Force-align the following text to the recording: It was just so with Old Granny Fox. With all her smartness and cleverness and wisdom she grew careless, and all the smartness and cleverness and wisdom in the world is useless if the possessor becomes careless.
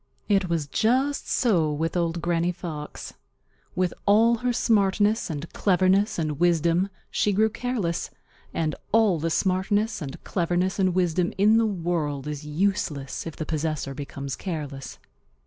It 0.27 0.49
was 0.49 0.65
just 0.65 1.29
so 1.29 1.71
with 1.71 1.95
Old 1.95 2.23
Granny 2.23 2.51
Fox. 2.51 3.13
With 3.75 3.93
all 4.07 4.37
her 4.37 4.51
smartness 4.51 5.29
and 5.29 5.47
cleverness 5.53 6.17
and 6.17 6.39
wisdom 6.39 6.89
she 7.11 7.31
grew 7.31 7.51
careless, 7.51 8.09
and 8.51 8.73
all 8.91 9.19
the 9.19 9.29
smartness 9.29 10.01
and 10.01 10.23
cleverness 10.23 10.79
and 10.79 10.95
wisdom 10.95 11.33
in 11.37 11.57
the 11.57 11.67
world 11.67 12.25
is 12.27 12.43
useless 12.43 13.27
if 13.27 13.35
the 13.35 13.45
possessor 13.45 13.93
becomes 13.93 14.35
careless. 14.35 14.97